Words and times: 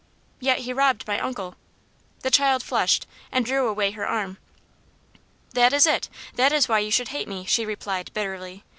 "Yet 0.39 0.61
he 0.61 0.73
robbed 0.73 1.07
my 1.07 1.19
uncle." 1.19 1.53
The 2.21 2.31
child 2.31 2.63
flushed, 2.63 3.05
and 3.31 3.45
drew 3.45 3.67
away 3.67 3.91
her 3.91 4.07
arm. 4.07 4.39
"That 5.53 5.73
is 5.73 5.85
it. 5.85 6.09
That 6.33 6.51
is 6.51 6.67
why 6.67 6.79
you 6.79 6.89
should 6.89 7.09
hate 7.09 7.27
me," 7.27 7.45
she 7.45 7.67
replied, 7.67 8.09
bitterly. 8.15 8.63